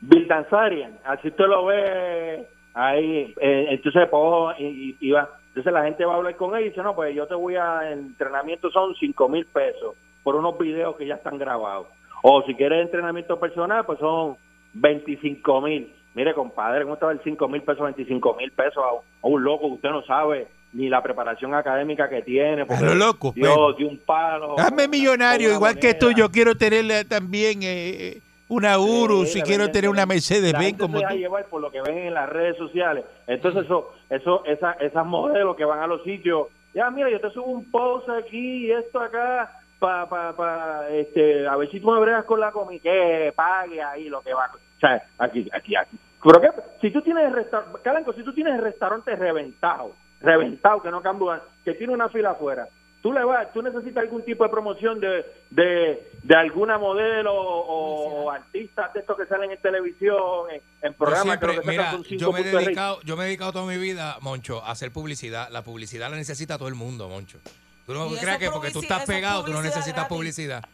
[0.00, 6.04] Bill Danzarian, así usted lo ve ahí, eh, entonces pues, y, va, entonces la gente
[6.04, 8.94] va a hablar con él y dice, no, pues yo te voy a, entrenamiento son
[8.96, 11.86] cinco mil pesos por unos videos que ya están grabados,
[12.22, 14.36] o si quieres entrenamiento personal, pues son
[14.74, 19.28] 25 mil, mire compadre, ¿cómo está el 5 mil pesos, 25 mil pesos a, a
[19.28, 22.94] un loco que usted no sabe ni la preparación académica que tiene, porque A lo
[22.94, 23.76] loco, Dios, pues.
[23.78, 24.58] de un palo.
[24.58, 26.10] Hazme millonario, igual que tú.
[26.12, 30.78] Yo quiero tener también eh, una Urus Sí, la quiero tener una Mercedes la Benz
[30.78, 31.18] como se deja tú.
[31.18, 33.04] llevar por lo que ven en las redes sociales.
[33.26, 37.30] Entonces, eso, eso, esa, esas modelos que van a los sitios, ya mira, yo te
[37.30, 41.90] subo un post aquí y esto acá para pa, pa, este, a ver si tú
[41.90, 44.50] me bregas con la comida, que pague ahí lo que va.
[44.54, 45.96] O sea, aquí, aquí, aquí.
[46.22, 46.48] Pero que,
[46.80, 51.40] si tú tienes el restaurante, si tú tienes el restaurante reventado, reventado, que no cambia,
[51.64, 52.68] que tiene una fila afuera,
[53.06, 58.24] tú le vas, tú necesitas algún tipo de promoción de, de, de alguna modelo o,
[58.24, 61.96] o artistas de estos que salen en televisión, en, en Yo programas siempre- que mira,
[62.02, 65.50] yo me, he dedicado, yo me he dedicado toda mi vida, Moncho, a hacer publicidad.
[65.50, 67.38] La publicidad la necesita todo el mundo, Moncho.
[67.86, 70.08] Tú no creas que porque tú estás pegado, tú no necesitas gratis.
[70.08, 70.64] publicidad.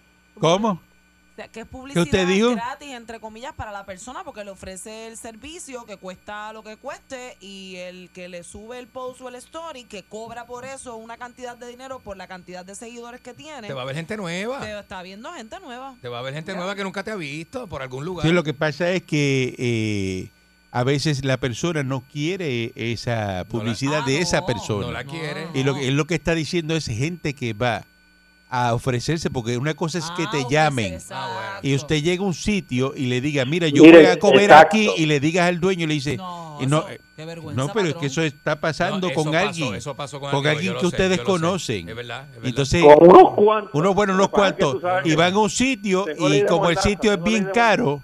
[0.41, 0.81] ¿Cómo?
[1.53, 2.51] Que es publicidad usted dijo?
[2.51, 6.77] gratis, entre comillas, para la persona porque le ofrece el servicio que cuesta lo que
[6.77, 10.97] cueste y el que le sube el post o el story que cobra por eso
[10.97, 13.67] una cantidad de dinero por la cantidad de seguidores que tiene.
[13.67, 14.61] Te va a ver gente nueva.
[14.61, 15.97] Pero está viendo gente nueva.
[16.03, 18.27] Te va a ver gente nueva que nunca te ha visto por algún lugar.
[18.27, 20.29] Sí, lo que pasa es que eh,
[20.71, 24.87] a veces la persona no quiere esa publicidad Ah, de esa no, persona.
[24.87, 25.49] no la quiere.
[25.55, 27.85] Y lo que él lo que está diciendo es gente que va
[28.55, 31.67] a ofrecerse, porque una cosa es que Ah, te ofrecer, llamen exacto.
[31.67, 34.67] y usted llega a un sitio y le diga, mira, yo voy a comer exacto.
[34.67, 37.25] aquí y le digas al dueño y le dice, No, y no, eso- eh, qué
[37.25, 40.21] vergüenza, no, pero es que eso está pasando No, eso con pasó, alguien, eso pasó
[40.21, 41.25] con con alguien, que ustedes sé.
[41.25, 41.89] conocen.
[41.89, 42.49] Es verdad, es verdad.
[42.51, 43.71] Entonces, Con unos cuantos.
[43.73, 47.49] uno, bueno, unos cuantos, y van a un sitio y como el sitio es bien
[47.55, 48.03] caro,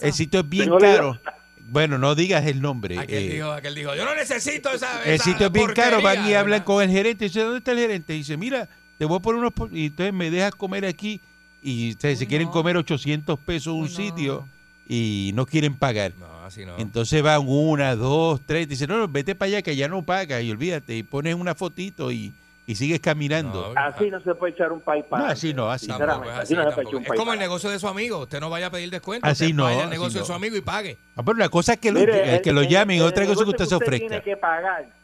[0.00, 1.20] el sitio es bien caro.
[1.68, 2.98] Bueno, no digas el nombre.
[2.98, 5.04] Aquel, eh, dijo, aquel dijo, yo no necesito esa.
[5.04, 7.26] el esa sitio es bien caro, van y porquería", hablan con el gerente.
[7.26, 8.12] Dice, ¿dónde está el gerente?
[8.14, 8.68] Dice, mira,
[9.02, 9.52] te voy a poner unos...
[9.72, 11.20] Y entonces me dejas comer aquí.
[11.60, 12.52] Y ustedes se Uy, quieren no.
[12.52, 13.96] comer 800 pesos un Uy, no.
[13.96, 14.48] sitio
[14.88, 16.12] y no quieren pagar.
[16.20, 16.78] No, así no.
[16.78, 18.68] Entonces van una, dos, tres.
[18.68, 20.40] Dice, no, no, vete para allá que ya no paga.
[20.40, 20.96] Y olvídate.
[20.96, 22.32] Y pones una fotito y,
[22.64, 23.72] y sigues caminando.
[23.74, 26.30] No, Así no se puede echar un país para No, así no, así Tampoco es
[26.30, 28.18] así así, no se puede un Es como el negocio de su amigo.
[28.20, 29.26] Usted no vaya a pedir descuento.
[29.26, 30.22] Así usted no, vaya al negocio no.
[30.22, 30.96] de su amigo y pague.
[31.16, 33.40] Ah, pero una cosa es que lo, Mire, que el- lo llamen, el otra cosa
[33.40, 34.06] es que usted se ofrezca.
[34.06, 35.01] tiene que pagar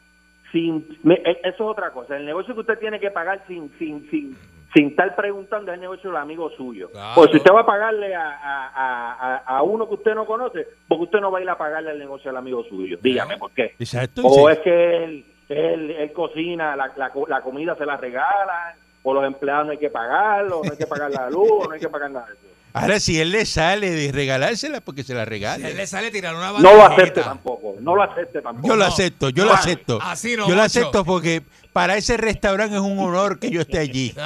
[0.51, 2.17] sin, me- eh, eso es otra cosa.
[2.17, 4.37] El negocio que usted tiene que pagar sin sin sin,
[4.73, 6.89] sin estar preguntando es el negocio del amigo suyo.
[6.91, 7.13] Claro.
[7.15, 10.67] Porque si usted va a pagarle a, a, a, a- uno que usted no conoce,
[10.87, 12.97] porque usted no va a ir a pagarle el negocio del amigo suyo.
[13.01, 13.75] Dígame por qué.
[13.79, 14.21] Exacto.
[14.23, 19.13] O es que él, él, él cocina, la, la, la comida se la regalan, o
[19.13, 21.89] los empleados no hay que pagarlo, no hay que pagar la luz, no hay que
[21.89, 22.45] pagar nada de eso.
[22.81, 25.73] Ahora, si él le sale de regalársela, porque se la Si él regale.
[25.73, 28.67] le sale tirar una No lo acepte tampoco, no lo acepte tampoco.
[28.67, 28.91] Yo lo no.
[28.91, 29.99] acepto, yo lo No, acepto.
[30.01, 31.41] así no, yo lo acepto porque
[31.73, 34.13] para ese restaurante es un honor que yo esté allí.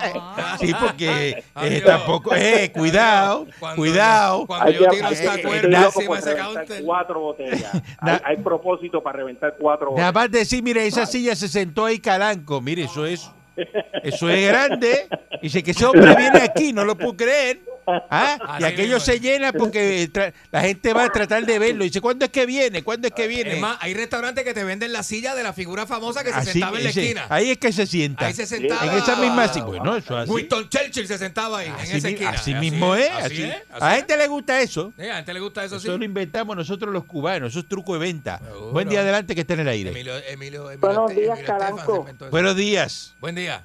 [0.00, 1.72] Ah, Sí, porque Adiós.
[1.74, 4.40] eh, tampoco, eh, cuidado, Cuando cuidado.
[4.40, 6.84] yo- Cuando Hay yo tiro esta cuerda encima ese reventar counter.
[6.84, 7.72] cuatro botellas.
[8.00, 10.14] Hay, hay propósito para reventar cuatro Nada botellas.
[10.14, 12.60] más decir, mire, esa silla se sentó ahí Calanco.
[12.60, 13.30] Mire, eso es,
[14.02, 15.08] eso es grande.
[15.42, 17.60] Dice que ese hombre viene aquí, no lo puedo creer.
[18.10, 18.58] ¿Ah?
[18.60, 20.10] Y aquello mismo se llena porque
[20.50, 21.84] la gente va a tratar de verlo.
[21.84, 22.82] Dice, ¿cuándo es que viene?
[22.82, 23.54] ¿Cuándo es que viene?
[23.54, 26.36] Es más, hay restaurantes que te venden la silla de la figura famosa que se
[26.36, 27.26] Así, sentaba en la esquina.
[27.30, 28.26] ahí es que se sienta.
[28.26, 28.84] Ahí se sentaba.
[28.92, 29.64] En esa misma silla.
[29.66, 30.30] Bueno, eso así.
[30.30, 32.30] Winston Churchill se sentaba ahí, Así, en esa esquina.
[32.30, 33.10] así mismo es.
[33.10, 33.96] Así, es, así a es.
[33.98, 34.92] gente le gusta eso.
[34.96, 35.98] Sí, a la gente le gusta eso, Eso sí.
[35.98, 37.50] lo inventamos nosotros los cubanos.
[37.52, 38.38] Eso es truco de venta.
[38.38, 38.72] Seguro.
[38.72, 39.90] Buen día adelante que está en el aire.
[39.90, 42.06] Emilio, Emilio, Emilio, Buenos días, Caranco.
[42.30, 43.14] Buenos días.
[43.20, 43.62] Buen día.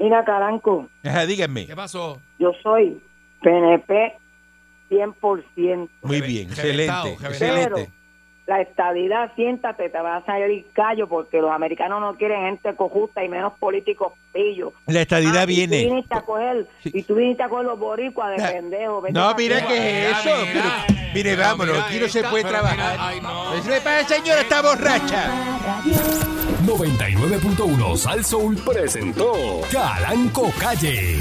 [0.00, 1.66] Mira, Caranco, Ajá, díganme.
[1.66, 2.20] ¿Qué pasó?
[2.38, 3.00] yo soy
[3.42, 4.14] PNP
[4.90, 5.88] 100%.
[6.02, 7.88] Muy bien, excelente.
[8.46, 13.22] La estadidad, siéntate, te va a salir callo porque los americanos no quieren gente cojusta
[13.22, 14.72] y menos políticos pillos.
[14.86, 15.82] La estadidad Ah, y viene.
[15.82, 16.90] tú viniste a coger, Sí.
[16.94, 19.02] y tú viniste a coger los boricuas de Ah, pendejo.
[19.10, 19.76] No, mira que
[20.10, 20.30] es eso.
[20.46, 20.84] mira.
[20.86, 21.74] Pero, mire, Pero vámonos.
[21.74, 22.76] mira Aquí no se puede trabajar.
[22.92, 23.44] mira, ay, no.
[23.50, 25.30] Pues, le pasa, señora, está borracha.
[26.64, 31.18] 99.1 Sal Soul presentó Calanco Calle.